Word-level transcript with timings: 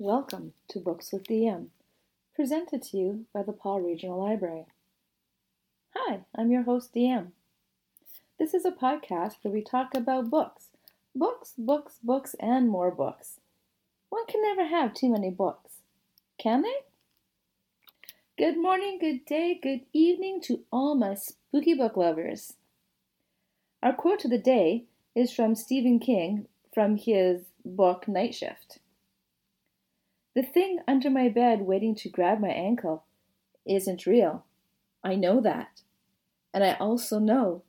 Welcome 0.00 0.52
to 0.68 0.78
Books 0.78 1.10
with 1.10 1.24
DM, 1.24 1.70
presented 2.36 2.82
to 2.82 2.96
you 2.96 3.24
by 3.34 3.42
the 3.42 3.52
Pas 3.52 3.82
Regional 3.82 4.24
Library. 4.24 4.66
Hi, 5.96 6.20
I'm 6.36 6.52
your 6.52 6.62
host, 6.62 6.94
DM. 6.94 7.32
This 8.38 8.54
is 8.54 8.64
a 8.64 8.70
podcast 8.70 9.38
where 9.42 9.52
we 9.52 9.60
talk 9.60 9.96
about 9.96 10.30
books, 10.30 10.68
books, 11.16 11.54
books, 11.58 11.96
books, 12.00 12.36
and 12.38 12.68
more 12.68 12.92
books. 12.92 13.40
One 14.08 14.24
can 14.26 14.40
never 14.40 14.68
have 14.68 14.94
too 14.94 15.10
many 15.10 15.30
books, 15.30 15.80
can 16.40 16.62
they? 16.62 16.76
Good 18.38 18.56
morning, 18.56 18.98
good 19.00 19.24
day, 19.24 19.58
good 19.60 19.80
evening 19.92 20.40
to 20.42 20.60
all 20.70 20.94
my 20.94 21.14
spooky 21.14 21.74
book 21.74 21.96
lovers. 21.96 22.52
Our 23.82 23.94
quote 23.94 24.24
of 24.24 24.30
the 24.30 24.38
day 24.38 24.84
is 25.16 25.32
from 25.32 25.56
Stephen 25.56 25.98
King 25.98 26.46
from 26.72 26.98
his 26.98 27.46
book 27.64 28.06
Night 28.06 28.36
Shift. 28.36 28.78
The 30.38 30.44
thing 30.44 30.78
under 30.86 31.10
my 31.10 31.28
bed 31.28 31.62
waiting 31.62 31.96
to 31.96 32.08
grab 32.08 32.38
my 32.38 32.50
ankle 32.50 33.02
isn't 33.66 34.06
real. 34.06 34.44
I 35.02 35.16
know 35.16 35.40
that. 35.40 35.82
And 36.54 36.62
I 36.62 36.74
also 36.74 37.18
know 37.18 37.64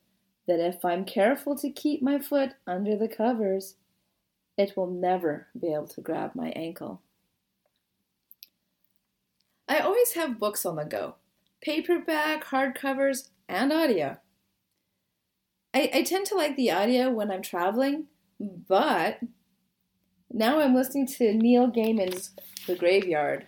that 0.48 0.59
if 0.59 0.85
I'm 0.85 1.03
careful 1.03 1.58
to 1.58 1.71
keep 1.71 2.03
my 2.03 2.20
foot 2.20 2.52
under 2.67 2.95
the 2.95 3.08
covers, 3.08 3.73
it 4.55 4.77
will 4.77 4.85
never 4.85 5.47
be 5.59 5.73
able 5.73 5.88
to 5.88 6.02
grab 6.02 6.35
my 6.35 6.49
ankle. 6.49 7.02
I 9.67 9.80
always 9.80 10.11
have 10.11 10.38
books 10.38 10.63
on 10.63 10.75
the 10.75 10.86
go 10.86 11.16
paperback, 11.61 12.45
hardcovers, 12.45 13.30
and 13.47 13.73
audio. 13.73 14.17
I, 15.73 15.89
I 15.91 16.03
tend 16.03 16.27
to 16.27 16.36
like 16.36 16.55
the 16.55 16.70
audio 16.70 17.09
when 17.09 17.31
I'm 17.31 17.41
traveling, 17.41 18.09
but 18.39 19.22
now 20.39 20.61
I'm 20.61 20.73
listening 20.73 21.05
to 21.05 21.34
Neil 21.34 21.70
Gaiman's 21.70 22.31
The 22.66 22.75
Graveyard. 22.75 23.45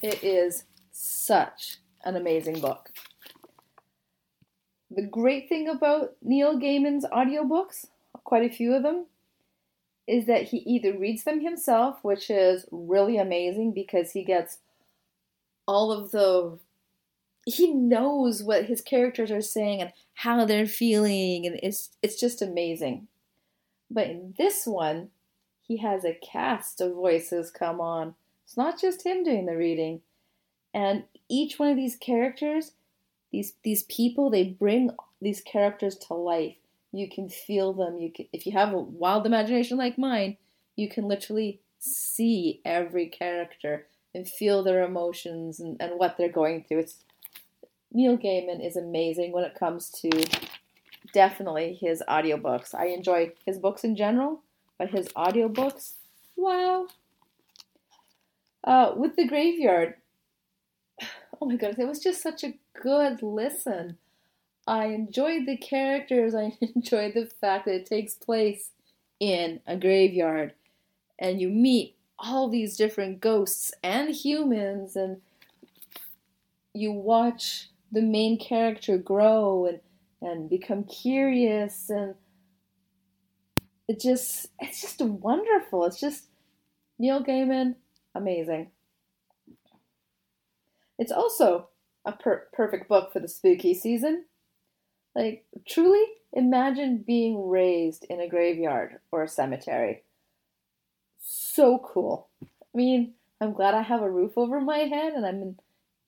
It 0.00 0.24
is 0.24 0.64
such 0.90 1.76
an 2.02 2.16
amazing 2.16 2.60
book. 2.60 2.88
The 4.90 5.02
great 5.02 5.50
thing 5.50 5.68
about 5.68 6.16
Neil 6.22 6.58
Gaiman's 6.58 7.04
audiobooks, 7.04 7.88
quite 8.24 8.50
a 8.50 8.54
few 8.54 8.72
of 8.72 8.82
them, 8.82 9.04
is 10.06 10.24
that 10.24 10.44
he 10.44 10.58
either 10.58 10.96
reads 10.96 11.24
them 11.24 11.40
himself, 11.40 11.98
which 12.02 12.30
is 12.30 12.64
really 12.70 13.18
amazing 13.18 13.74
because 13.74 14.12
he 14.12 14.24
gets 14.24 14.58
all 15.68 15.92
of 15.92 16.10
the 16.10 16.58
he 17.46 17.74
knows 17.74 18.42
what 18.42 18.64
his 18.64 18.80
characters 18.80 19.30
are 19.30 19.42
saying 19.42 19.82
and 19.82 19.92
how 20.14 20.46
they're 20.46 20.66
feeling 20.66 21.44
and 21.46 21.60
it's 21.62 21.90
it's 22.02 22.18
just 22.18 22.40
amazing. 22.40 23.08
But 23.90 24.06
in 24.06 24.34
this 24.38 24.66
one, 24.66 25.10
he 25.66 25.78
has 25.78 26.04
a 26.04 26.18
cast 26.22 26.80
of 26.80 26.94
voices 26.94 27.50
come 27.50 27.80
on. 27.80 28.14
It's 28.44 28.56
not 28.56 28.80
just 28.80 29.04
him 29.04 29.24
doing 29.24 29.46
the 29.46 29.56
reading. 29.56 30.02
And 30.72 31.04
each 31.28 31.58
one 31.58 31.70
of 31.70 31.76
these 31.76 31.96
characters, 31.96 32.72
these 33.32 33.54
these 33.62 33.84
people, 33.84 34.30
they 34.30 34.44
bring 34.44 34.90
these 35.20 35.40
characters 35.40 35.96
to 35.96 36.14
life. 36.14 36.56
You 36.92 37.08
can 37.08 37.28
feel 37.28 37.72
them. 37.72 37.98
You 37.98 38.12
can, 38.12 38.26
if 38.32 38.46
you 38.46 38.52
have 38.52 38.72
a 38.72 38.78
wild 38.78 39.26
imagination 39.26 39.78
like 39.78 39.98
mine, 39.98 40.36
you 40.76 40.88
can 40.88 41.08
literally 41.08 41.60
see 41.78 42.60
every 42.64 43.06
character 43.06 43.86
and 44.14 44.28
feel 44.28 44.62
their 44.62 44.84
emotions 44.84 45.58
and, 45.60 45.76
and 45.80 45.98
what 45.98 46.16
they're 46.16 46.28
going 46.28 46.64
through. 46.64 46.80
It's 46.80 46.98
Neil 47.92 48.18
Gaiman 48.18 48.64
is 48.64 48.76
amazing 48.76 49.32
when 49.32 49.44
it 49.44 49.54
comes 49.54 49.88
to 50.02 50.10
definitely 51.12 51.78
his 51.80 52.02
audiobooks. 52.08 52.74
I 52.74 52.86
enjoy 52.86 53.32
his 53.46 53.58
books 53.58 53.84
in 53.84 53.96
general, 53.96 54.42
but 54.78 54.90
his 54.90 55.08
audiobooks, 55.08 55.94
wow. 56.36 56.86
Uh, 58.62 58.92
with 58.96 59.16
The 59.16 59.26
Graveyard, 59.26 59.94
oh 61.40 61.46
my 61.46 61.56
goodness, 61.56 61.78
it 61.78 61.88
was 61.88 62.00
just 62.00 62.22
such 62.22 62.44
a 62.44 62.54
good 62.80 63.22
listen. 63.22 63.98
I 64.66 64.86
enjoyed 64.86 65.46
the 65.46 65.56
characters, 65.56 66.34
I 66.34 66.56
enjoyed 66.60 67.14
the 67.14 67.26
fact 67.26 67.66
that 67.66 67.74
it 67.74 67.86
takes 67.86 68.14
place 68.14 68.70
in 69.20 69.60
a 69.66 69.76
graveyard 69.76 70.52
and 71.18 71.40
you 71.40 71.48
meet 71.48 71.96
all 72.18 72.48
these 72.48 72.76
different 72.76 73.20
ghosts 73.20 73.72
and 73.82 74.14
humans 74.14 74.96
and 74.96 75.20
you 76.72 76.92
watch 76.92 77.70
the 77.92 78.02
main 78.02 78.38
character 78.38 78.98
grow 78.98 79.66
and 79.66 79.80
and 80.20 80.48
become 80.48 80.84
curious 80.84 81.90
and 81.90 82.14
it 83.88 84.00
just 84.00 84.46
it's 84.60 84.80
just 84.80 85.00
wonderful. 85.00 85.84
It's 85.84 86.00
just 86.00 86.24
Neil 86.98 87.22
Gaiman, 87.22 87.76
amazing. 88.14 88.70
It's 90.98 91.12
also 91.12 91.68
a 92.04 92.12
per- 92.12 92.46
perfect 92.52 92.88
book 92.88 93.12
for 93.12 93.20
the 93.20 93.28
spooky 93.28 93.74
season. 93.74 94.24
Like 95.14 95.44
truly 95.68 96.04
imagine 96.32 97.04
being 97.06 97.48
raised 97.48 98.04
in 98.08 98.20
a 98.20 98.28
graveyard 98.28 98.98
or 99.12 99.22
a 99.22 99.28
cemetery. 99.28 100.02
So 101.20 101.78
cool. 101.78 102.28
I 102.42 102.46
mean, 102.76 103.14
I'm 103.40 103.52
glad 103.52 103.74
I 103.74 103.82
have 103.82 104.02
a 104.02 104.10
roof 104.10 104.32
over 104.36 104.60
my 104.60 104.78
head 104.78 105.12
and 105.12 105.24
I'm 105.24 105.42
in, 105.42 105.58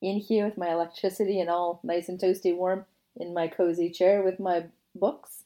in 0.02 0.18
here 0.18 0.44
with 0.44 0.58
my 0.58 0.70
electricity 0.72 1.40
and 1.40 1.48
all 1.48 1.80
nice 1.82 2.08
and 2.08 2.18
toasty 2.18 2.56
warm 2.56 2.84
in 3.16 3.32
my 3.32 3.48
cozy 3.48 3.90
chair 3.90 4.22
with 4.22 4.40
my 4.40 4.66
books. 4.94 5.44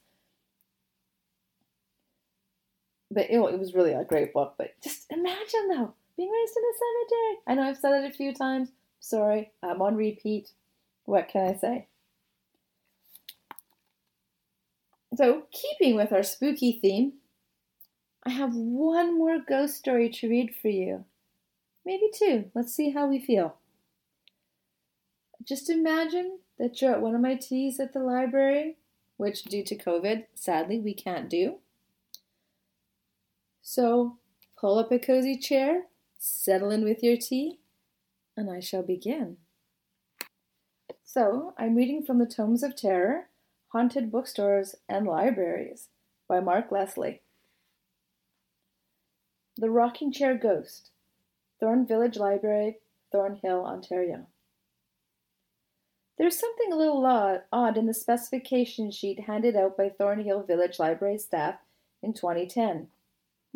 But 3.11 3.31
it, 3.31 3.39
it 3.39 3.59
was 3.59 3.75
really 3.75 3.93
a 3.93 4.05
great 4.05 4.33
book. 4.33 4.55
But 4.59 4.75
just 4.83 5.11
imagine 5.11 5.69
though 5.69 5.95
being 6.17 6.31
raised 6.31 6.57
in 6.57 6.63
a 6.63 6.75
cemetery. 6.77 7.39
I 7.47 7.55
know 7.55 7.71
I've 7.71 7.79
said 7.79 8.05
it 8.05 8.11
a 8.11 8.15
few 8.15 8.35
times. 8.35 8.69
Sorry, 9.01 9.53
I'm 9.63 9.81
on 9.81 9.97
repeat. 9.97 10.51
What 11.07 11.29
can 11.29 11.49
I 11.49 11.55
say? 11.55 11.87
So, 15.17 15.45
keeping 15.51 15.97
with 15.97 16.13
our 16.13 16.23
spooky 16.23 16.79
theme, 16.81 17.15
I 18.25 18.31
have 18.31 18.55
one 18.55 19.17
more 19.17 19.39
ghost 19.39 19.77
story 19.77 20.11
to 20.11 20.29
read 20.29 20.55
for 20.61 20.69
you. 20.69 21.05
Maybe 21.87 22.11
two. 22.15 22.51
Let's 22.55 22.75
see 22.75 22.91
how 22.91 23.07
we 23.07 23.19
feel. 23.19 23.57
Just 25.43 25.71
imagine 25.71 26.39
that 26.59 26.81
you're 26.81 26.93
at 26.93 27.01
one 27.01 27.15
of 27.15 27.23
my 27.23 27.35
teas 27.35 27.81
at 27.81 27.95
the 27.95 28.01
library, 28.01 28.77
which, 29.17 29.45
due 29.45 29.65
to 29.65 29.75
COVID, 29.75 30.27
sadly, 30.35 30.79
we 30.79 30.93
can't 30.93 31.31
do. 31.31 31.57
So 33.63 34.19
pull 34.59 34.79
up 34.79 34.91
a 34.91 34.99
cozy 34.99 35.37
chair, 35.37 35.85
settle 36.19 36.71
in 36.71 36.85
with 36.85 37.03
your 37.03 37.17
tea, 37.17 37.59
and 38.37 38.51
I 38.51 38.61
shall 38.61 38.83
begin. 38.83 39.37
So 41.05 41.55
I'm 41.59 41.75
reading 41.75 42.03
from 42.05 42.19
the 42.19 42.27
Tomes 42.27 42.63
of 42.63 42.77
Terror, 42.77 43.29
Haunted 43.69 44.11
Bookstores 44.11 44.77
and 44.89 45.07
Libraries 45.07 45.89
by 46.29 46.41
Mark 46.41 46.71
Leslie. 46.71 47.23
The 49.57 49.71
Rocking 49.71 50.13
Chair 50.13 50.37
Ghost, 50.37 50.91
Thorn 51.59 51.87
Village 51.87 52.17
Library, 52.17 52.79
Thornhill, 53.13 53.65
Ontario. 53.67 54.27
There's 56.17 56.39
something 56.39 56.73
a 56.73 56.77
little 56.77 57.05
odd 57.53 57.77
in 57.77 57.87
the 57.87 57.95
specification 57.95 58.91
sheet 58.91 59.21
handed 59.21 59.57
out 59.57 59.77
by 59.77 59.89
Thornhill 59.89 60.43
Village 60.43 60.79
Library 60.79 61.19
staff 61.19 61.57
in 62.03 62.13
2010. 62.15 62.89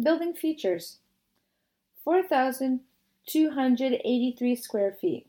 Building 0.02 0.34
features 0.34 0.98
4,283 2.02 4.56
square 4.56 4.92
feet, 4.92 5.28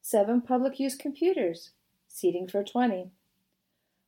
7 0.00 0.40
public 0.40 0.80
use 0.80 0.96
computers, 0.96 1.72
seating 2.08 2.48
for 2.48 2.64
20. 2.64 3.10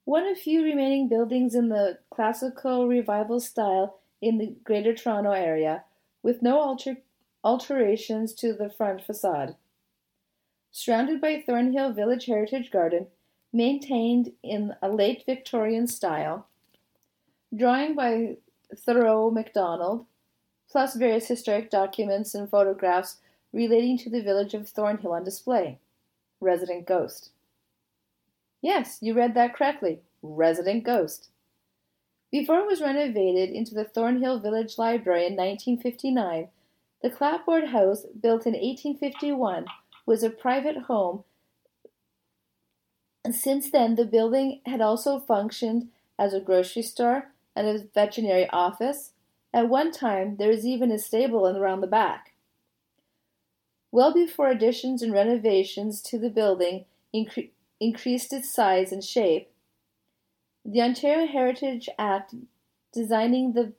One 0.06 0.26
of 0.26 0.38
few 0.38 0.64
remaining 0.64 1.08
buildings 1.08 1.54
in 1.54 1.68
the 1.68 1.98
classical 2.10 2.88
revival 2.88 3.38
style 3.38 3.98
in 4.22 4.38
the 4.38 4.54
Greater 4.64 4.94
Toronto 4.94 5.32
Area, 5.32 5.84
with 6.22 6.40
no 6.40 6.58
alter- 6.58 7.02
alterations 7.42 8.32
to 8.34 8.54
the 8.54 8.70
front 8.70 9.02
facade. 9.02 9.56
Surrounded 10.72 11.20
by 11.20 11.42
Thornhill 11.44 11.92
Village 11.92 12.24
Heritage 12.24 12.70
Garden, 12.70 13.08
maintained 13.52 14.32
in 14.42 14.74
a 14.80 14.88
late 14.88 15.26
Victorian 15.26 15.86
style. 15.86 16.46
Drawing 17.54 17.94
by 17.94 18.38
Thoreau 18.76 19.30
MacDonald, 19.30 20.06
plus 20.70 20.94
various 20.94 21.28
historic 21.28 21.70
documents 21.70 22.34
and 22.34 22.48
photographs 22.48 23.18
relating 23.52 23.96
to 23.98 24.10
the 24.10 24.22
village 24.22 24.54
of 24.54 24.68
Thornhill 24.68 25.12
on 25.12 25.24
display. 25.24 25.78
Resident 26.40 26.86
Ghost. 26.86 27.30
Yes, 28.60 28.98
you 29.00 29.14
read 29.14 29.34
that 29.34 29.54
correctly. 29.54 30.00
Resident 30.22 30.84
Ghost. 30.84 31.28
Before 32.30 32.58
it 32.58 32.66
was 32.66 32.80
renovated 32.80 33.50
into 33.50 33.74
the 33.74 33.84
Thornhill 33.84 34.40
Village 34.40 34.76
Library 34.78 35.26
in 35.26 35.36
1959, 35.36 36.48
the 37.02 37.10
clapboard 37.10 37.68
house, 37.68 38.06
built 38.20 38.46
in 38.46 38.54
1851, 38.54 39.66
was 40.06 40.22
a 40.22 40.30
private 40.30 40.84
home. 40.84 41.22
Since 43.30 43.70
then, 43.70 43.94
the 43.94 44.04
building 44.04 44.60
had 44.66 44.80
also 44.80 45.20
functioned 45.20 45.90
as 46.18 46.34
a 46.34 46.40
grocery 46.40 46.82
store, 46.82 47.30
and 47.56 47.66
a 47.66 47.78
veterinary 47.78 48.48
office, 48.50 49.12
At 49.52 49.68
one 49.68 49.92
time, 49.92 50.36
there 50.36 50.48
was 50.48 50.66
even 50.66 50.90
a 50.90 50.98
stable 50.98 51.46
around 51.46 51.80
the 51.80 51.86
back. 51.86 52.32
Well 53.92 54.12
before 54.12 54.48
additions 54.48 55.02
and 55.02 55.12
renovations 55.12 56.02
to 56.02 56.18
the 56.18 56.28
building 56.28 56.86
incre- 57.14 57.50
increased 57.78 58.32
its 58.32 58.52
size 58.52 58.90
and 58.90 59.04
shape, 59.04 59.52
the 60.64 60.82
Ontario 60.82 61.26
Heritage 61.26 61.88
Act 61.98 62.34
designing 62.92 63.52
the, 63.52 63.72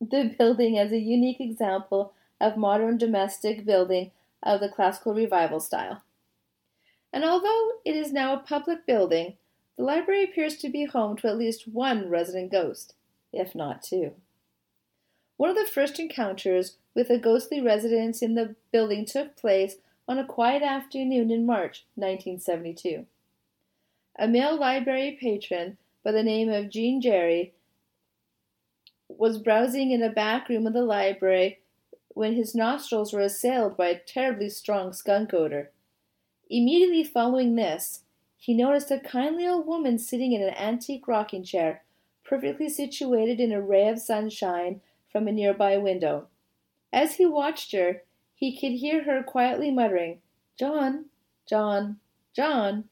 the 0.00 0.34
building 0.38 0.76
as 0.76 0.90
a 0.90 0.98
unique 0.98 1.40
example 1.40 2.12
of 2.40 2.56
modern 2.56 2.96
domestic 2.98 3.64
building 3.64 4.10
of 4.42 4.60
the 4.60 4.68
classical 4.68 5.14
revival 5.14 5.60
style. 5.60 6.02
And 7.12 7.24
although 7.24 7.72
it 7.84 7.94
is 7.94 8.12
now 8.12 8.34
a 8.34 8.38
public 8.38 8.86
building, 8.86 9.36
the 9.76 9.84
library 9.84 10.24
appears 10.24 10.56
to 10.58 10.68
be 10.68 10.84
home 10.84 11.16
to 11.18 11.28
at 11.28 11.38
least 11.38 11.68
one 11.68 12.08
resident 12.08 12.50
ghost, 12.50 12.94
if 13.32 13.54
not 13.54 13.82
two. 13.82 14.12
One 15.36 15.50
of 15.50 15.56
the 15.56 15.64
first 15.64 15.98
encounters 15.98 16.76
with 16.94 17.10
a 17.10 17.18
ghostly 17.18 17.60
residence 17.60 18.22
in 18.22 18.34
the 18.34 18.56
building 18.72 19.06
took 19.06 19.36
place 19.36 19.76
on 20.06 20.18
a 20.18 20.26
quiet 20.26 20.62
afternoon 20.62 21.30
in 21.30 21.46
March 21.46 21.86
1972. 21.94 23.06
A 24.18 24.28
male 24.28 24.58
library 24.58 25.16
patron 25.20 25.78
by 26.04 26.12
the 26.12 26.22
name 26.22 26.50
of 26.50 26.68
Jean 26.68 27.00
Jerry 27.00 27.54
was 29.08 29.38
browsing 29.38 29.90
in 29.90 30.02
a 30.02 30.10
back 30.10 30.48
room 30.48 30.66
of 30.66 30.72
the 30.72 30.82
library 30.82 31.60
when 32.08 32.34
his 32.34 32.54
nostrils 32.54 33.12
were 33.12 33.20
assailed 33.20 33.76
by 33.76 33.88
a 33.88 33.98
terribly 33.98 34.48
strong 34.48 34.92
skunk 34.92 35.32
odor. 35.32 35.70
Immediately 36.48 37.04
following 37.04 37.54
this, 37.54 38.02
he 38.36 38.54
noticed 38.54 38.90
a 38.90 38.98
kindly 38.98 39.46
old 39.46 39.66
woman 39.66 39.98
sitting 39.98 40.32
in 40.32 40.42
an 40.42 40.54
antique 40.54 41.06
rocking 41.06 41.44
chair, 41.44 41.82
perfectly 42.30 42.68
situated 42.68 43.40
in 43.40 43.50
a 43.50 43.60
ray 43.60 43.88
of 43.88 43.98
sunshine 43.98 44.80
from 45.10 45.26
a 45.26 45.32
nearby 45.32 45.76
window. 45.76 46.28
As 46.92 47.16
he 47.16 47.26
watched 47.26 47.72
her, 47.72 48.02
he 48.36 48.56
could 48.56 48.78
hear 48.78 49.02
her 49.02 49.20
quietly 49.24 49.72
muttering, 49.72 50.20
John, 50.56 51.06
John, 51.48 51.98
John. 52.34 52.84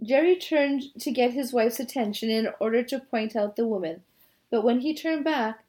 Jerry 0.00 0.36
turned 0.36 0.94
to 1.00 1.10
get 1.10 1.32
his 1.32 1.52
wife's 1.52 1.80
attention 1.80 2.30
in 2.30 2.50
order 2.60 2.84
to 2.84 3.00
point 3.00 3.34
out 3.34 3.56
the 3.56 3.66
woman, 3.66 4.02
but 4.48 4.62
when 4.62 4.80
he 4.80 4.94
turned 4.94 5.24
back, 5.24 5.64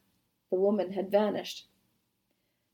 the 0.51 0.60
woman 0.60 0.94
had 0.94 1.10
vanished. 1.10 1.65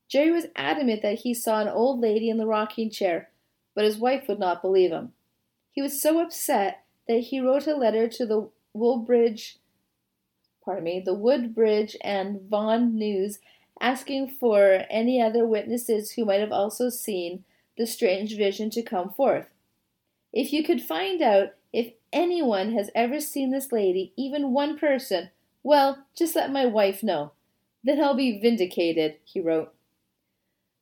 Jerry 0.06 0.32
was 0.32 0.48
adamant 0.54 1.00
that 1.00 1.20
he 1.20 1.32
saw 1.32 1.60
an 1.60 1.68
old 1.68 2.00
lady 2.00 2.28
in 2.28 2.36
the 2.36 2.46
rocking 2.46 2.90
chair, 2.90 3.30
but 3.74 3.84
his 3.84 3.96
wife 3.96 4.28
would 4.28 4.38
not 4.38 4.60
believe 4.60 4.90
him. 4.90 5.12
He 5.70 5.80
was 5.80 6.02
so 6.02 6.20
upset 6.20 6.84
that 7.08 7.20
he 7.20 7.40
wrote 7.40 7.66
a 7.66 7.74
letter 7.74 8.06
to 8.06 8.26
the 8.26 8.50
Woolbridge, 8.74 9.58
pardon 10.64 10.84
me, 10.84 11.00
the 11.04 11.14
Woodbridge 11.14 11.96
and 12.02 12.40
Vaughan 12.42 12.96
News 12.96 13.38
asking 13.80 14.28
for 14.28 14.84
any 14.90 15.20
other 15.20 15.46
witnesses 15.46 16.12
who 16.12 16.24
might 16.24 16.40
have 16.40 16.52
also 16.52 16.88
seen 16.88 17.44
the 17.76 17.86
strange 17.86 18.36
vision 18.36 18.70
to 18.70 18.82
come 18.82 19.10
forth. 19.10 19.46
If 20.32 20.52
you 20.52 20.62
could 20.62 20.82
find 20.82 21.22
out 21.22 21.54
if 21.72 21.92
anyone 22.12 22.72
has 22.72 22.90
ever 22.94 23.20
seen 23.20 23.50
this 23.50 23.72
lady, 23.72 24.12
even 24.16 24.52
one 24.52 24.78
person, 24.78 25.30
well, 25.62 26.04
just 26.16 26.36
let 26.36 26.52
my 26.52 26.66
wife 26.66 27.02
know. 27.02 27.32
Then 27.82 28.00
I'll 28.00 28.14
be 28.14 28.40
vindicated, 28.40 29.16
he 29.24 29.40
wrote. 29.40 29.72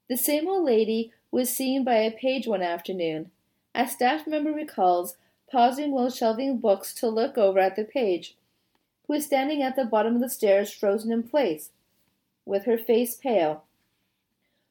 The 0.09 0.17
same 0.17 0.49
old 0.49 0.65
lady 0.65 1.13
was 1.31 1.55
seen 1.55 1.85
by 1.85 1.97
a 1.97 2.11
page 2.11 2.47
one 2.47 2.63
afternoon. 2.63 3.31
A 3.75 3.87
staff 3.87 4.27
member 4.27 4.53
recalls 4.53 5.17
pausing 5.51 5.93
while 5.93 6.11
shelving 6.11 6.59
books 6.59 6.93
to 6.95 7.09
look 7.09 7.39
over 7.39 7.59
at 7.59 7.77
the 7.77 7.85
page, 7.85 8.37
who 9.07 9.15
was 9.15 9.27
standing 9.27 9.63
at 9.63 9.77
the 9.77 9.85
bottom 9.85 10.17
of 10.17 10.21
the 10.21 10.29
stairs, 10.29 10.73
frozen 10.73 11.11
in 11.11 11.23
place, 11.23 11.71
with 12.45 12.65
her 12.65 12.79
face 12.79 13.15
pale. 13.15 13.65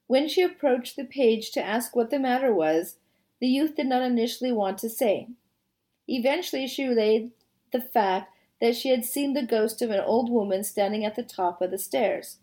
When 0.07 0.27
she 0.27 0.41
approached 0.41 0.95
the 0.95 1.03
page 1.03 1.51
to 1.51 1.63
ask 1.63 1.95
what 1.95 2.09
the 2.09 2.19
matter 2.19 2.53
was, 2.53 2.97
the 3.39 3.47
youth 3.47 3.75
did 3.75 3.88
not 3.88 4.01
initially 4.01 4.51
want 4.51 4.77
to 4.79 4.89
say. 4.89 5.27
Eventually, 6.07 6.68
she 6.68 6.88
relayed 6.88 7.31
the 7.71 7.81
fact 7.81 8.31
that 8.62 8.75
she 8.75 8.89
had 8.89 9.06
seen 9.06 9.33
the 9.33 9.45
ghost 9.45 9.81
of 9.81 9.91
an 9.91 10.00
old 10.00 10.31
woman 10.31 10.63
standing 10.63 11.03
at 11.06 11.15
the 11.15 11.24
top 11.24 11.62
of 11.62 11.71
the 11.71 11.77
stairs. 11.77 12.38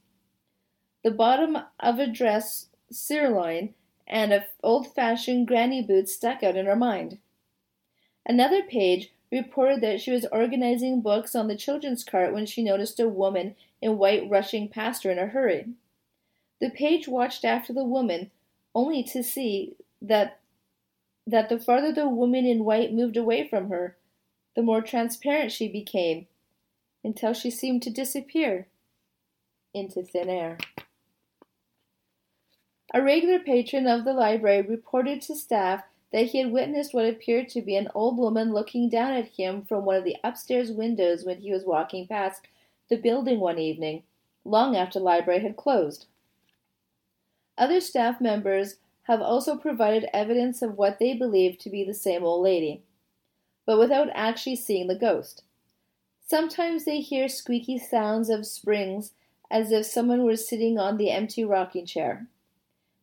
The 1.03 1.11
bottom 1.11 1.59
of 1.81 1.99
a 1.99 2.07
dress 2.07 2.69
sirloin 2.91 3.75
and 4.07 4.33
of 4.33 4.43
old-fashioned 4.63 5.49
granny 5.49 5.83
boots 5.83 6.15
stuck 6.15 6.43
out 6.43 6.57
in 6.57 6.67
her 6.67 6.77
mind. 6.77 7.19
Another 8.27 8.63
page 8.63 9.13
reported 9.31 9.81
that 9.81 10.01
she 10.01 10.11
was 10.11 10.27
organizing 10.33 11.01
books 11.01 11.35
on 11.35 11.49
the 11.49 11.57
children's 11.57 12.05
cart 12.05 12.33
when 12.33 12.47
she 12.47 12.63
noticed 12.63 13.01
a 13.01 13.09
woman 13.09 13.57
in 13.83 13.99
white 13.99 14.29
rushing 14.31 14.69
past 14.69 15.03
her 15.05 15.11
in 15.11 15.19
a 15.19 15.27
hurry. 15.27 15.67
The 16.61 16.71
page 16.71 17.09
watched 17.09 17.45
after 17.45 17.73
the 17.73 17.85
woman, 17.85 18.31
only 18.75 19.03
to 19.05 19.23
see 19.23 19.77
that 20.01 20.41
that 21.27 21.49
the 21.49 21.59
farther 21.59 21.93
the 21.93 22.09
woman 22.09 22.45
in 22.45 22.65
white 22.65 22.93
moved 22.93 23.17
away 23.17 23.49
from 23.49 23.71
her, 23.71 23.97
the 24.55 24.63
more 24.63 24.83
transparent 24.83 25.51
she 25.51 25.69
became, 25.69 26.27
until 27.03 27.33
she 27.33 27.51
seemed 27.51 27.83
to 27.83 27.91
disappear 27.91 28.67
into 29.73 30.03
thin 30.03 30.29
air. 30.29 30.59
A 32.93 33.03
regular 33.03 33.39
patron 33.39 33.87
of 33.87 34.05
the 34.05 34.13
library 34.13 34.63
reported 34.63 35.23
to 35.23 35.35
staff 35.35 35.83
that 36.15 36.27
he 36.27 36.39
had 36.39 36.53
witnessed 36.53 36.95
what 36.95 37.05
appeared 37.05 37.49
to 37.49 37.61
be 37.61 37.75
an 37.75 37.89
old 37.93 38.17
woman 38.17 38.53
looking 38.53 38.89
down 38.89 39.13
at 39.15 39.27
him 39.27 39.61
from 39.63 39.85
one 39.85 39.97
of 39.97 40.05
the 40.05 40.17
upstairs 40.23 40.71
windows 40.71 41.25
when 41.25 41.41
he 41.41 41.51
was 41.51 41.65
walking 41.65 42.07
past 42.07 42.47
the 42.89 42.97
building 42.97 43.41
one 43.41 43.59
evening, 43.59 44.01
long 44.45 44.77
after 44.77 45.01
the 45.01 45.05
library 45.05 45.41
had 45.41 45.57
closed. 45.57 46.07
Other 47.59 47.81
staff 47.81 48.21
members 48.21 48.77
have 49.09 49.21
also 49.21 49.57
provided 49.57 50.09
evidence 50.15 50.63
of 50.63 50.79
what 50.79 51.01
they 51.01 51.15
believe 51.15 51.59
to 51.59 51.69
be 51.69 51.83
the 51.83 51.93
same 51.93 52.23
old 52.23 52.45
lady, 52.45 52.85
but 53.67 53.77
without 53.77 54.07
actually 54.15 54.55
seeing 54.55 54.87
the 54.87 54.95
ghost. 54.95 55.43
Sometimes 56.25 56.85
they 56.85 57.01
hear 57.01 57.29
squeaky 57.29 57.77
sounds 57.77 58.31
of 58.31 58.47
springs 58.47 59.15
as 59.51 59.73
if 59.73 59.85
someone 59.85 60.23
were 60.23 60.37
sitting 60.37 60.79
on 60.79 60.97
the 60.97 61.11
empty 61.11 61.45
rocking 61.45 61.87
chair. 61.87 62.29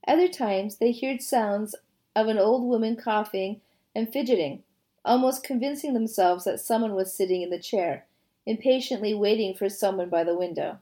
Other 0.07 0.30
times 0.30 0.78
they 0.78 0.94
heard 0.94 1.22
sounds 1.22 1.75
of 2.16 2.28
an 2.28 2.38
old 2.38 2.63
woman 2.63 2.96
coughing 2.96 3.62
and 3.96 4.12
fidgeting, 4.12 4.63
almost 5.04 5.44
convincing 5.44 5.94
themselves 5.94 6.44
that 6.44 6.60
someone 6.60 6.96
was 6.96 7.13
sitting 7.13 7.42
in 7.42 7.50
the 7.50 7.60
chair, 7.60 8.06
impatiently 8.46 9.13
waiting 9.13 9.54
for 9.54 9.69
someone 9.69 10.10
by 10.10 10.24
the 10.24 10.38
window. 10.38 10.80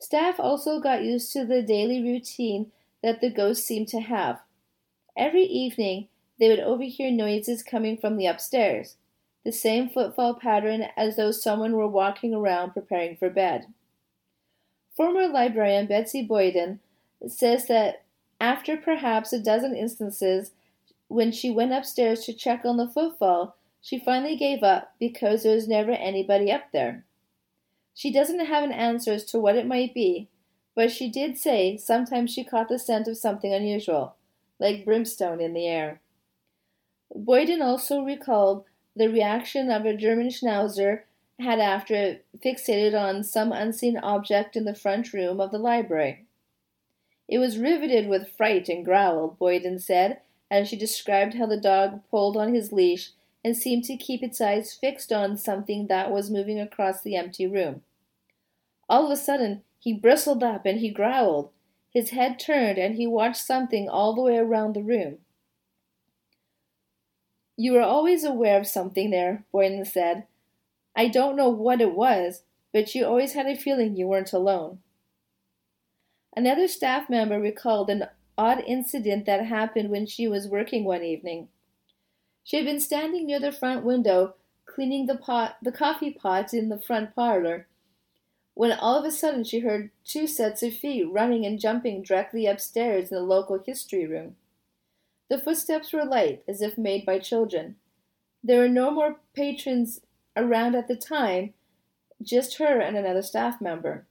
Staff 0.00 0.40
also 0.40 0.80
got 0.80 1.02
used 1.02 1.32
to 1.32 1.44
the 1.44 1.62
daily 1.62 2.02
routine 2.02 2.72
that 3.02 3.20
the 3.20 3.30
ghosts 3.30 3.66
seemed 3.66 3.88
to 3.88 4.00
have. 4.00 4.40
Every 5.16 5.44
evening 5.44 6.08
they 6.38 6.48
would 6.48 6.60
overhear 6.60 7.10
noises 7.10 7.62
coming 7.62 7.98
from 7.98 8.16
the 8.16 8.26
upstairs, 8.26 8.96
the 9.44 9.52
same 9.52 9.88
footfall 9.88 10.34
pattern 10.34 10.86
as 10.96 11.16
though 11.16 11.30
someone 11.30 11.72
were 11.72 11.88
walking 11.88 12.34
around 12.34 12.72
preparing 12.72 13.16
for 13.16 13.28
bed. 13.28 13.66
Former 14.96 15.28
librarian 15.28 15.86
Betsy 15.86 16.22
Boyden 16.22 16.80
says 17.26 17.66
that 17.68 18.02
after 18.40 18.76
perhaps 18.76 19.32
a 19.32 19.38
dozen 19.38 19.76
instances, 19.76 20.52
when 21.08 21.30
she 21.30 21.50
went 21.50 21.72
upstairs 21.72 22.24
to 22.24 22.32
check 22.32 22.64
on 22.64 22.76
the 22.76 22.88
footfall, 22.88 23.56
she 23.82 23.98
finally 23.98 24.36
gave 24.36 24.62
up 24.62 24.94
because 24.98 25.42
there 25.42 25.54
was 25.54 25.68
never 25.68 25.92
anybody 25.92 26.50
up 26.50 26.72
there. 26.72 27.04
She 27.94 28.12
doesn't 28.12 28.46
have 28.46 28.64
an 28.64 28.72
answer 28.72 29.12
as 29.12 29.24
to 29.26 29.38
what 29.38 29.56
it 29.56 29.66
might 29.66 29.92
be, 29.92 30.28
but 30.74 30.90
she 30.90 31.10
did 31.10 31.36
say 31.36 31.76
sometimes 31.76 32.32
she 32.32 32.44
caught 32.44 32.68
the 32.68 32.78
scent 32.78 33.08
of 33.08 33.16
something 33.16 33.52
unusual, 33.52 34.14
like 34.58 34.84
brimstone 34.84 35.40
in 35.40 35.52
the 35.52 35.66
air. 35.66 36.00
Boyden 37.14 37.60
also 37.60 38.02
recalled 38.02 38.64
the 38.94 39.08
reaction 39.08 39.70
of 39.70 39.84
a 39.84 39.96
German 39.96 40.28
schnauzer 40.28 41.02
had 41.40 41.58
after 41.58 41.94
it 41.94 42.26
fixated 42.38 42.98
on 42.98 43.24
some 43.24 43.52
unseen 43.52 43.96
object 43.98 44.56
in 44.56 44.64
the 44.64 44.74
front 44.74 45.12
room 45.12 45.40
of 45.40 45.50
the 45.50 45.58
library. 45.58 46.26
It 47.30 47.38
was 47.38 47.58
riveted 47.58 48.08
with 48.08 48.28
fright 48.28 48.68
and 48.68 48.84
growled, 48.84 49.38
Boyden 49.38 49.78
said, 49.78 50.20
as 50.50 50.66
she 50.66 50.76
described 50.76 51.34
how 51.34 51.46
the 51.46 51.60
dog 51.60 52.02
pulled 52.10 52.36
on 52.36 52.52
his 52.52 52.72
leash 52.72 53.12
and 53.44 53.56
seemed 53.56 53.84
to 53.84 53.96
keep 53.96 54.20
its 54.20 54.40
eyes 54.40 54.74
fixed 54.74 55.12
on 55.12 55.36
something 55.36 55.86
that 55.86 56.10
was 56.10 56.28
moving 56.28 56.58
across 56.58 57.00
the 57.00 57.14
empty 57.14 57.46
room. 57.46 57.82
All 58.88 59.04
of 59.04 59.12
a 59.12 59.16
sudden, 59.16 59.62
he 59.78 59.94
bristled 59.94 60.42
up 60.42 60.66
and 60.66 60.80
he 60.80 60.90
growled. 60.90 61.50
His 61.94 62.10
head 62.10 62.40
turned 62.40 62.78
and 62.78 62.96
he 62.96 63.06
watched 63.06 63.46
something 63.46 63.88
all 63.88 64.12
the 64.12 64.22
way 64.22 64.36
around 64.36 64.74
the 64.74 64.82
room. 64.82 65.18
You 67.56 67.74
were 67.74 67.80
always 67.80 68.24
aware 68.24 68.58
of 68.58 68.66
something 68.66 69.10
there, 69.10 69.44
Boyden 69.52 69.84
said. 69.84 70.26
I 70.96 71.06
don't 71.06 71.36
know 71.36 71.48
what 71.48 71.80
it 71.80 71.94
was, 71.94 72.42
but 72.72 72.92
you 72.92 73.06
always 73.06 73.34
had 73.34 73.46
a 73.46 73.54
feeling 73.54 73.96
you 73.96 74.08
weren't 74.08 74.32
alone. 74.32 74.80
Another 76.36 76.68
staff 76.68 77.10
member 77.10 77.40
recalled 77.40 77.90
an 77.90 78.06
odd 78.38 78.62
incident 78.66 79.26
that 79.26 79.46
happened 79.46 79.90
when 79.90 80.06
she 80.06 80.28
was 80.28 80.48
working 80.48 80.84
one 80.84 81.02
evening. 81.02 81.48
She 82.44 82.56
had 82.56 82.64
been 82.64 82.80
standing 82.80 83.26
near 83.26 83.40
the 83.40 83.52
front 83.52 83.84
window 83.84 84.34
cleaning 84.64 85.06
the 85.06 85.16
pot 85.16 85.56
the 85.62 85.72
coffee 85.72 86.12
pots 86.12 86.54
in 86.54 86.68
the 86.68 86.78
front 86.78 87.14
parlor 87.14 87.66
when 88.54 88.72
all 88.72 88.98
of 88.98 89.04
a 89.04 89.10
sudden 89.10 89.42
she 89.42 89.60
heard 89.60 89.90
two 90.04 90.26
sets 90.26 90.62
of 90.62 90.74
feet 90.74 91.04
running 91.10 91.46
and 91.46 91.58
jumping 91.58 92.02
directly 92.02 92.46
upstairs 92.46 93.10
in 93.10 93.16
the 93.16 93.22
local 93.22 93.58
history 93.58 94.06
room. 94.06 94.36
The 95.28 95.38
footsteps 95.38 95.92
were 95.92 96.04
light, 96.04 96.42
as 96.48 96.60
if 96.60 96.76
made 96.76 97.06
by 97.06 97.20
children. 97.20 97.76
There 98.42 98.60
were 98.60 98.68
no 98.68 98.90
more 98.90 99.20
patrons 99.34 100.00
around 100.36 100.74
at 100.74 100.88
the 100.88 100.96
time, 100.96 101.54
just 102.20 102.58
her 102.58 102.80
and 102.80 102.96
another 102.96 103.22
staff 103.22 103.60
member. 103.60 104.06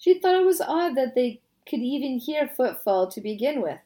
She 0.00 0.14
thought 0.14 0.34
it 0.34 0.46
was 0.46 0.62
odd 0.62 0.96
that 0.96 1.14
they 1.14 1.42
could 1.68 1.80
even 1.80 2.18
hear 2.18 2.48
footfall 2.48 3.06
to 3.08 3.20
begin 3.20 3.60
with. 3.60 3.80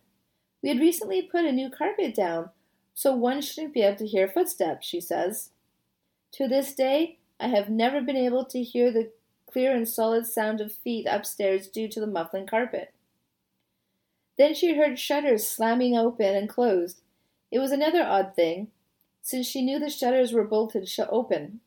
We 0.63 0.69
had 0.69 0.79
recently 0.79 1.21
put 1.23 1.45
a 1.45 1.51
new 1.51 1.69
carpet 1.69 2.15
down, 2.15 2.51
so 2.95 3.17
one 3.17 3.43
shouldn't 3.43 3.75
be 3.75 3.83
able 3.83 3.97
to 3.97 4.07
hear 4.07 4.29
footsteps, 4.29 4.87
she 4.87 5.01
says. 5.01 5.51
To 6.35 6.47
this 6.47 6.73
day, 6.73 7.19
I 7.41 7.49
have 7.49 7.69
never 7.69 8.01
been 8.01 8.17
able 8.17 8.45
to 8.45 8.63
hear 8.63 8.93
the 8.93 9.11
clear 9.51 9.75
and 9.75 9.89
solid 9.89 10.27
sound 10.27 10.61
of 10.61 10.73
feet 10.73 11.07
upstairs 11.11 11.67
due 11.67 11.89
to 11.89 11.99
the 11.99 12.07
muffling 12.07 12.47
carpet. 12.47 12.95
Then 14.39 14.55
she 14.55 14.77
heard 14.77 15.01
shutters 15.01 15.49
slamming 15.49 15.97
open 15.97 16.37
and 16.37 16.49
closed. 16.49 17.01
It 17.51 17.59
was 17.59 17.73
another 17.73 18.05
odd 18.05 18.37
thing, 18.37 18.69
since 19.21 19.49
she 19.49 19.63
knew 19.63 19.81
the 19.81 19.91
shutters 19.91 20.33
were 20.33 20.45
bolted 20.45 20.89
shut 20.89 21.09
open. 21.11 21.59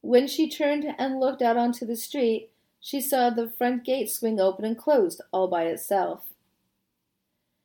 When 0.00 0.26
she 0.26 0.48
turned 0.48 0.86
and 0.98 1.20
looked 1.20 1.42
out 1.42 1.58
onto 1.58 1.84
the 1.84 1.96
street, 1.96 2.50
she 2.86 3.00
saw 3.00 3.30
the 3.30 3.48
front 3.48 3.82
gate 3.82 4.08
swing 4.08 4.38
open 4.38 4.64
and 4.64 4.78
closed 4.78 5.20
all 5.32 5.48
by 5.48 5.64
itself. 5.64 6.28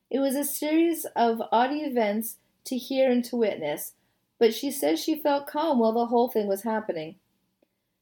It 0.09 0.17
was 0.17 0.35
a 0.35 0.43
series 0.43 1.05
of 1.15 1.43
odd 1.51 1.69
events 1.71 2.37
to 2.63 2.75
hear 2.75 3.11
and 3.11 3.23
to 3.25 3.35
witness, 3.35 3.93
but 4.39 4.51
she 4.51 4.71
says 4.71 4.99
she 4.99 5.13
felt 5.13 5.45
calm 5.45 5.77
while 5.77 5.91
the 5.91 6.07
whole 6.07 6.27
thing 6.27 6.47
was 6.47 6.63
happening. 6.63 7.17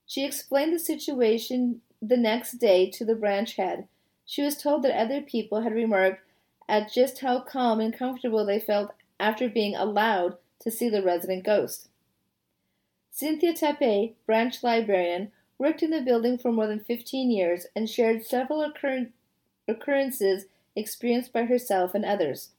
She 0.08 0.24
explained 0.24 0.74
the 0.74 0.80
situation 0.80 1.82
the 2.02 2.16
next 2.16 2.54
day 2.54 2.90
to 2.92 3.04
the 3.04 3.16
branch 3.16 3.58
head. 3.58 3.90
She 4.26 4.42
was 4.42 4.56
told 4.56 4.84
that 4.84 4.98
other 4.98 5.20
people 5.20 5.60
had 5.60 5.74
remarked 5.74 6.22
at 6.70 6.90
just 6.90 7.20
how 7.20 7.42
calm 7.42 7.82
and 7.82 7.94
comfortable 7.94 8.46
they 8.46 8.62
felt 8.62 8.94
after 9.20 9.50
being 9.50 9.76
allowed 9.76 10.38
to 10.62 10.72
see 10.72 10.88
the 10.88 11.04
resident 11.04 11.44
ghost. 11.44 11.90
Cynthia 13.12 13.54
Tepe, 13.54 14.16
branch 14.26 14.64
librarian, 14.64 15.34
worked 15.60 15.84
in 15.84 15.92
the 15.92 16.02
building 16.02 16.38
for 16.38 16.52
more 16.52 16.66
than 16.66 16.80
15 16.80 17.30
years 17.30 17.68
and 17.76 17.88
shared 17.88 18.26
several 18.26 18.62
occur- 18.64 19.10
occurrences 19.68 20.46
experienced 20.76 21.32
by 21.32 21.44
herself 21.44 21.94
and 21.94 22.06
others. 22.06 22.50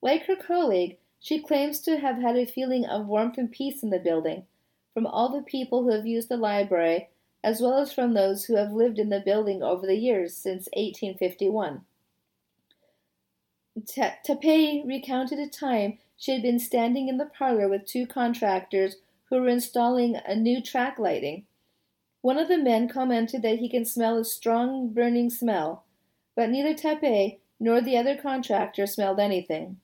Like 0.00 0.26
her 0.26 0.36
colleague, 0.36 0.96
she 1.20 1.42
claims 1.42 1.80
to 1.80 1.98
have 1.98 2.16
had 2.16 2.36
a 2.36 2.46
feeling 2.46 2.86
of 2.86 3.06
warmth 3.06 3.36
and 3.38 3.50
peace 3.50 3.82
in 3.82 3.90
the 3.90 3.98
building, 3.98 4.44
from 4.94 5.06
all 5.06 5.28
the 5.28 5.42
people 5.42 5.82
who 5.82 5.90
have 5.90 6.06
used 6.06 6.28
the 6.28 6.36
library, 6.36 7.10
as 7.44 7.60
well 7.60 7.78
as 7.78 7.92
from 7.92 8.14
those 8.14 8.44
who 8.44 8.56
have 8.56 8.72
lived 8.72 8.98
in 8.98 9.08
the 9.08 9.20
building 9.20 9.62
over 9.62 9.86
the 9.86 9.96
years 9.96 10.36
since 10.36 10.68
1851. 10.74 11.82
Tepe 13.86 14.84
recounted 14.86 15.38
a 15.38 15.48
time 15.48 15.98
she 16.16 16.32
had 16.32 16.42
been 16.42 16.58
standing 16.58 17.08
in 17.08 17.16
the 17.16 17.26
parlor 17.26 17.68
with 17.68 17.86
two 17.86 18.06
contractors 18.06 18.96
who 19.24 19.40
were 19.40 19.48
installing 19.48 20.16
a 20.26 20.36
new 20.36 20.62
track 20.62 20.98
lighting. 20.98 21.44
One 22.22 22.38
of 22.38 22.46
the 22.46 22.56
men 22.56 22.88
commented 22.88 23.42
that 23.42 23.58
he 23.58 23.68
can 23.68 23.84
smell 23.84 24.16
a 24.16 24.24
strong 24.24 24.90
burning 24.90 25.28
smell, 25.28 25.84
but 26.36 26.50
neither 26.50 26.72
Tepe 26.72 27.40
nor 27.58 27.80
the 27.80 27.96
other 27.96 28.16
contractor 28.16 28.86
smelled 28.86 29.18
anything. 29.18 29.80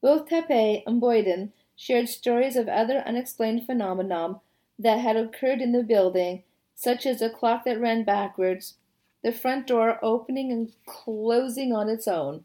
Both 0.00 0.28
Tepe 0.28 0.82
and 0.86 1.00
Boyden 1.00 1.52
shared 1.76 2.08
stories 2.08 2.56
of 2.56 2.68
other 2.68 3.00
unexplained 3.06 3.66
phenomena 3.66 4.40
that 4.78 5.00
had 5.00 5.16
occurred 5.16 5.60
in 5.60 5.72
the 5.72 5.82
building, 5.82 6.44
such 6.74 7.04
as 7.04 7.20
a 7.20 7.28
clock 7.28 7.64
that 7.64 7.78
ran 7.78 8.04
backwards, 8.04 8.78
the 9.22 9.30
front 9.30 9.66
door 9.66 10.02
opening 10.02 10.50
and 10.50 10.72
closing 10.86 11.74
on 11.74 11.90
its 11.90 12.08
own, 12.08 12.44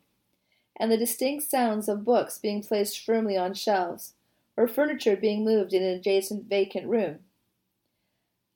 and 0.75 0.91
the 0.91 0.98
distinct 0.98 1.50
sounds 1.50 1.88
of 1.88 2.03
books 2.03 2.38
being 2.38 2.62
placed 2.62 3.00
firmly 3.00 3.38
on 3.38 3.53
shelves, 3.53 4.13
or 4.57 4.67
furniture 4.67 5.15
being 5.15 5.45
moved 5.45 5.74
in 5.74 5.81
an 5.84 5.95
adjacent 5.95 6.50
vacant 6.50 6.86
room. 6.88 7.19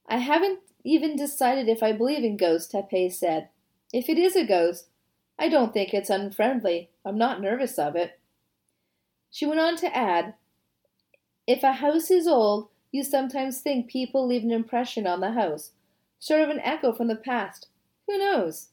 I 0.09 0.17
haven't 0.17 0.59
even 0.83 1.15
decided 1.15 1.69
if 1.69 1.83
I 1.83 1.91
believe 1.91 2.23
in 2.23 2.35
ghosts, 2.35 2.71
Tepe 2.71 3.11
said. 3.11 3.49
If 3.93 4.09
it 4.09 4.17
is 4.17 4.35
a 4.35 4.45
ghost, 4.45 4.87
I 5.37 5.47
don't 5.49 5.71
think 5.71 5.93
it's 5.93 6.09
unfriendly. 6.09 6.89
I'm 7.05 7.17
not 7.17 7.41
nervous 7.41 7.77
of 7.77 7.95
it. 7.95 8.19
She 9.31 9.45
went 9.45 9.59
on 9.59 9.77
to 9.77 9.95
add 9.95 10.33
if 11.45 11.63
a 11.63 11.73
house 11.73 12.11
is 12.11 12.27
old, 12.27 12.69
you 12.91 13.03
sometimes 13.03 13.61
think 13.61 13.89
people 13.89 14.27
leave 14.27 14.43
an 14.43 14.51
impression 14.51 15.07
on 15.07 15.19
the 15.19 15.31
house, 15.31 15.71
sort 16.19 16.41
of 16.41 16.49
an 16.49 16.59
echo 16.59 16.93
from 16.93 17.07
the 17.07 17.15
past. 17.15 17.67
Who 18.07 18.17
knows? 18.19 18.69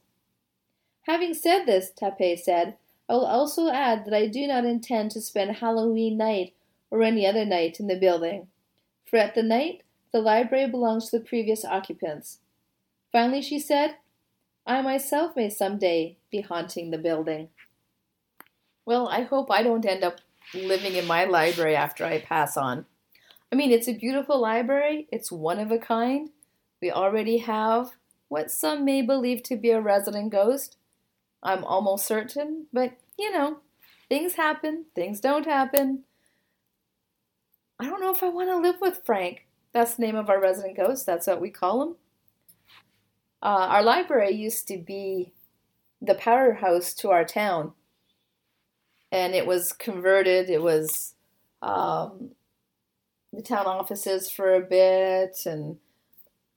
Having 1.07 1.35
said 1.35 1.65
this, 1.65 1.91
Tepe 1.91 2.37
said, 2.37 2.77
I 3.09 3.15
will 3.15 3.25
also 3.25 3.71
add 3.71 4.05
that 4.05 4.15
I 4.15 4.27
do 4.27 4.47
not 4.47 4.65
intend 4.65 5.11
to 5.13 5.21
spend 5.21 5.57
Halloween 5.57 6.19
night 6.19 6.55
or 6.91 7.03
any 7.03 7.27
other 7.27 7.45
night 7.45 7.79
in 7.79 7.87
the 7.87 7.97
building, 7.99 8.49
for 9.05 9.19
at 9.19 9.35
the 9.35 9.43
night 9.43 9.83
the 10.17 10.23
library 10.23 10.67
belongs 10.67 11.11
to 11.11 11.19
the 11.19 11.25
previous 11.25 11.63
occupants. 11.63 12.39
Finally, 13.13 13.43
she 13.43 13.59
said, 13.59 13.97
I 14.67 14.81
myself 14.81 15.37
may 15.37 15.51
some 15.51 15.77
day 15.77 16.17
be 16.31 16.41
haunting 16.41 16.91
the 16.91 16.97
building. 16.97 17.51
Well, 18.87 19.09
I 19.09 19.25
hope 19.25 19.51
I 19.51 19.63
don't 19.63 19.85
end 19.85 20.03
up 20.03 20.23
living 20.55 20.95
in 20.95 21.07
my 21.07 21.25
library 21.25 21.77
after 21.77 22.07
I 22.07 22.23
pass 22.23 22.57
on. 22.57 22.87
I 23.53 23.57
mean, 23.57 23.71
it's 23.71 23.89
a 23.89 23.93
beautiful 23.93 24.41
library, 24.41 25.07
it's 25.13 25.31
one 25.31 25.59
of 25.59 25.71
a 25.71 25.77
kind. 25.77 26.31
We 26.81 26.91
already 26.91 27.37
have 27.39 27.91
what 28.29 28.51
some 28.51 28.87
may 28.87 29.03
believe 29.03 29.43
to 29.43 29.57
be 29.57 29.71
a 29.71 29.83
resident 29.83 30.33
ghost. 30.33 30.79
I'm 31.43 31.63
almost 31.63 32.07
certain, 32.07 32.69
but 32.73 32.93
you 33.19 33.31
know, 33.33 33.59
things 34.09 34.37
happen, 34.37 34.87
things 34.95 35.21
don't 35.21 35.45
happen. 35.45 36.05
I 37.79 37.85
don't 37.85 38.01
know 38.01 38.13
if 38.13 38.23
I 38.23 38.31
want 38.31 38.49
to 38.49 38.57
live 38.57 38.81
with 38.81 39.03
Frank. 39.05 39.46
That's 39.77 39.97
the 39.97 40.07
name 40.07 40.17
of 40.17 40.31
our 40.31 40.41
resident 40.41 40.75
ghost, 40.75 41.05
that's 41.05 41.27
what 41.27 41.39
we 41.39 41.51
call 41.51 41.83
him. 41.83 41.97
Uh, 43.43 43.67
our 43.69 43.83
library 43.83 44.33
used 44.33 44.67
to 44.69 44.79
be 44.79 45.35
the 46.01 46.15
powerhouse 46.15 46.95
to 46.95 47.11
our 47.11 47.27
town 47.27 47.73
and 49.13 49.35
it 49.35 49.47
was 49.47 49.75
converted. 49.75 50.49
It 50.49 50.63
was 50.63 51.13
um, 51.61 52.31
the 53.35 53.43
town 53.43 53.67
offices 53.67 54.31
for 54.31 54.55
a 54.55 54.61
bit, 54.61 55.41
and 55.45 55.77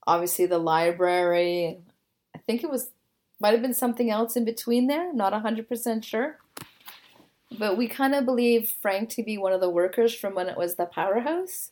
obviously 0.08 0.46
the 0.46 0.58
library. 0.58 1.80
I 2.34 2.40
think 2.40 2.64
it 2.64 2.72
was 2.72 2.92
might 3.42 3.52
have 3.52 3.62
been 3.62 3.74
something 3.74 4.10
else 4.10 4.38
in 4.38 4.46
between 4.46 4.88
there. 4.88 5.14
Not 5.14 5.34
hundred 5.34 5.68
percent 5.68 6.06
sure, 6.06 6.38
but 7.58 7.78
we 7.78 7.90
kind 7.90 8.16
of 8.16 8.24
believe 8.24 8.74
Frank 8.82 9.10
to 9.10 9.24
be 9.24 9.38
one 9.38 9.52
of 9.52 9.60
the 9.60 9.70
workers 9.70 10.16
from 10.16 10.36
when 10.36 10.48
it 10.48 10.58
was 10.58 10.76
the 10.76 10.86
powerhouse. 10.86 11.72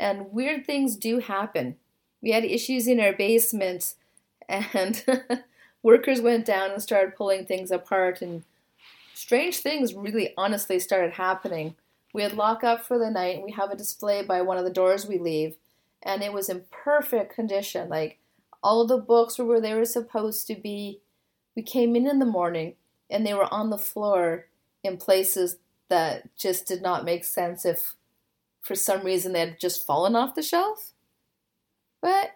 And 0.00 0.32
weird 0.32 0.66
things 0.66 0.96
do 0.96 1.18
happen. 1.18 1.76
We 2.22 2.32
had 2.32 2.44
issues 2.44 2.88
in 2.88 2.98
our 2.98 3.12
basement, 3.12 3.94
and 4.48 5.04
workers 5.82 6.22
went 6.22 6.46
down 6.46 6.70
and 6.70 6.82
started 6.82 7.14
pulling 7.14 7.44
things 7.44 7.70
apart 7.70 8.22
and 8.22 8.42
strange 9.14 9.58
things 9.58 9.94
really 9.94 10.32
honestly 10.36 10.78
started 10.78 11.12
happening. 11.12 11.76
We 12.12 12.22
had 12.22 12.32
lock 12.32 12.64
up 12.64 12.84
for 12.84 12.98
the 12.98 13.10
night 13.10 13.36
and 13.36 13.44
we 13.44 13.52
have 13.52 13.70
a 13.70 13.76
display 13.76 14.22
by 14.22 14.40
one 14.40 14.56
of 14.56 14.64
the 14.64 14.72
doors 14.72 15.06
we 15.06 15.18
leave 15.18 15.56
and 16.02 16.22
it 16.22 16.32
was 16.32 16.48
in 16.48 16.64
perfect 16.70 17.34
condition. 17.34 17.88
Like 17.88 18.18
all 18.62 18.86
the 18.86 18.96
books 18.96 19.38
were 19.38 19.44
where 19.44 19.60
they 19.60 19.74
were 19.74 19.84
supposed 19.84 20.46
to 20.48 20.54
be. 20.54 21.00
We 21.54 21.62
came 21.62 21.94
in 21.94 22.08
in 22.08 22.18
the 22.18 22.26
morning 22.26 22.74
and 23.08 23.26
they 23.26 23.34
were 23.34 23.52
on 23.52 23.70
the 23.70 23.78
floor 23.78 24.46
in 24.82 24.96
places 24.96 25.58
that 25.88 26.34
just 26.36 26.66
did 26.66 26.82
not 26.82 27.04
make 27.04 27.24
sense 27.24 27.64
if 27.64 27.94
for 28.62 28.74
some 28.74 29.02
reason 29.02 29.32
they 29.32 29.40
had 29.40 29.60
just 29.60 29.86
fallen 29.86 30.16
off 30.16 30.34
the 30.34 30.42
shelf. 30.42 30.92
But 32.00 32.32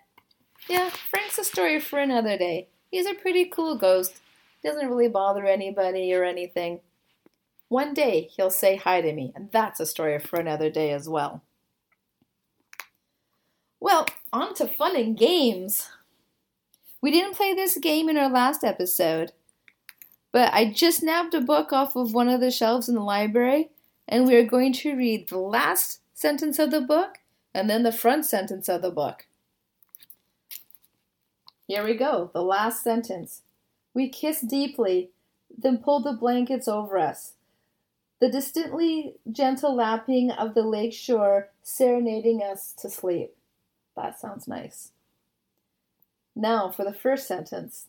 yeah, 0.69 0.91
Frank's 0.91 1.39
a 1.39 1.45
story 1.45 1.81
for 1.81 1.99
another 1.99 2.37
day. 2.37 2.69
He's 2.91 3.07
a 3.07 3.15
pretty 3.15 3.47
cool 3.47 3.77
ghost 3.77 4.21
doesn't 4.65 4.89
really 4.89 5.09
bother 5.09 5.45
anybody 5.45 6.13
or 6.15 6.25
anything. 6.25 6.81
One 7.69 7.95
day 7.95 8.31
he'll 8.35 8.51
say 8.51 8.77
hi 8.77 9.01
to 9.03 9.13
me, 9.13 9.33
and 9.37 9.51
that's 9.53 9.79
a 9.79 9.87
story 9.87 10.19
for 10.19 10.41
another 10.41 10.71
day 10.71 10.91
as 10.93 11.09
well. 11.09 11.43
Well, 13.79 14.07
on 14.33 14.55
to 14.55 14.67
fun 14.67 14.97
and 14.97 15.17
games. 15.17 15.91
We 17.03 17.11
didn't 17.11 17.37
play 17.37 17.53
this 17.53 17.77
game 17.77 18.09
in 18.09 18.17
our 18.17 18.31
last 18.31 18.65
episode, 18.65 19.33
but 20.33 20.53
I 20.55 20.73
just 20.73 21.03
nabbed 21.03 21.35
a 21.35 21.41
book 21.41 21.73
off 21.73 21.95
of 21.95 22.15
one 22.15 22.29
of 22.29 22.41
the 22.41 22.51
shelves 22.51 22.89
in 22.89 22.95
the 22.95 23.03
library, 23.03 23.71
and 24.09 24.27
we 24.27 24.37
are 24.37 24.47
going 24.47 24.73
to 24.75 24.97
read 24.97 25.29
the 25.29 25.39
last 25.39 26.01
sentence 26.15 26.59
of 26.59 26.71
the 26.71 26.81
book 26.81 27.19
and 27.53 27.69
then 27.69 27.83
the 27.83 27.93
front 27.93 28.25
sentence 28.25 28.69
of 28.69 28.81
the 28.81 28.91
book. 28.91 29.27
Here 31.67 31.85
we 31.85 31.95
go, 31.95 32.31
the 32.33 32.43
last 32.43 32.83
sentence. 32.83 33.43
We 33.93 34.09
kissed 34.09 34.49
deeply, 34.49 35.11
then 35.57 35.79
pulled 35.79 36.05
the 36.05 36.13
blankets 36.13 36.69
over 36.69 36.99
us. 36.99 37.35
The 38.21 38.29
distantly 38.29 39.15
gentle 39.31 39.75
lapping 39.75 40.31
of 40.31 40.55
the 40.55 40.63
lake 40.63 40.93
shore 40.93 41.51
serenading 41.63 42.43
us 42.43 42.73
to 42.79 42.89
sleep. 42.89 43.35
That 43.97 44.19
sounds 44.19 44.49
nice. 44.49 44.93
Now 46.35 46.71
for 46.71 46.85
the 46.85 46.93
first 46.93 47.27
sentence. 47.27 47.87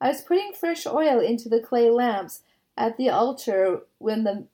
I 0.00 0.08
was 0.08 0.22
putting 0.22 0.52
fresh 0.52 0.86
oil 0.86 1.20
into 1.20 1.48
the 1.48 1.60
clay 1.60 1.90
lamps 1.90 2.42
at 2.76 2.96
the 2.96 3.10
altar 3.10 3.80
when 3.98 4.24
the 4.24 4.46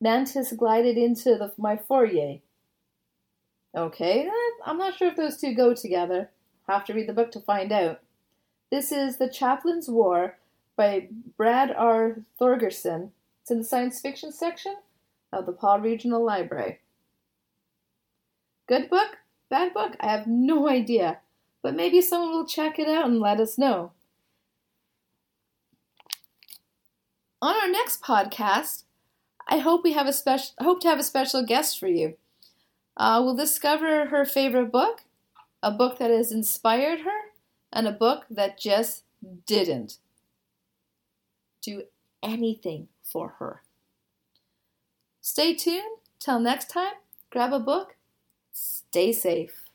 mantis 0.00 0.52
glided 0.52 0.96
into 0.96 1.36
the, 1.36 1.52
my 1.58 1.76
foyer. 1.76 2.38
Okay, 3.76 4.26
eh, 4.26 4.62
I'm 4.64 4.78
not 4.78 4.96
sure 4.96 5.08
if 5.08 5.16
those 5.16 5.36
two 5.36 5.54
go 5.54 5.74
together. 5.74 6.30
Have 6.68 6.84
to 6.86 6.94
read 6.94 7.08
the 7.08 7.12
book 7.12 7.30
to 7.32 7.40
find 7.40 7.72
out. 7.72 8.00
This 8.70 8.92
is 8.92 9.16
The 9.16 9.28
Chaplain's 9.28 9.88
War 9.88 10.38
by 10.76 11.08
Brad 11.36 11.72
R. 11.76 12.16
Torgersen. 12.40 13.10
It's 13.42 13.50
in 13.50 13.58
the 13.58 13.64
science 13.64 14.00
fiction 14.00 14.32
section 14.32 14.76
of 15.32 15.46
the 15.46 15.52
Pas 15.52 15.80
Regional 15.80 16.24
Library. 16.24 16.80
Good 18.68 18.88
book? 18.88 19.18
Bad 19.48 19.74
book? 19.74 19.96
I 20.00 20.06
have 20.06 20.26
no 20.26 20.68
idea, 20.68 21.18
but 21.62 21.74
maybe 21.74 22.00
someone 22.00 22.30
will 22.30 22.46
check 22.46 22.78
it 22.78 22.88
out 22.88 23.06
and 23.06 23.18
let 23.18 23.40
us 23.40 23.58
know. 23.58 23.92
On 27.42 27.56
our 27.56 27.68
next 27.68 28.02
podcast, 28.02 28.84
I 29.50 29.58
hope 29.58 29.82
we 29.82 29.92
have 29.94 30.06
a 30.06 30.12
special 30.12 30.54
hope 30.60 30.80
to 30.82 30.88
have 30.88 31.00
a 31.00 31.02
special 31.02 31.44
guest 31.44 31.78
for 31.78 31.88
you. 31.88 32.16
Uh, 32.96 33.20
we'll 33.22 33.34
discover 33.34 34.06
her 34.06 34.24
favorite 34.24 34.70
book, 34.70 35.02
a 35.62 35.72
book 35.72 35.98
that 35.98 36.10
has 36.10 36.30
inspired 36.30 37.00
her, 37.00 37.20
and 37.72 37.88
a 37.88 37.92
book 37.92 38.26
that 38.30 38.58
just 38.58 39.02
didn't 39.46 39.98
do 41.60 41.82
anything 42.22 42.88
for 43.02 43.34
her. 43.40 43.62
Stay 45.20 45.54
tuned. 45.54 45.98
Till 46.20 46.38
next 46.38 46.68
time, 46.70 46.94
grab 47.30 47.52
a 47.52 47.58
book. 47.58 47.96
Stay 48.52 49.12
safe. 49.12 49.69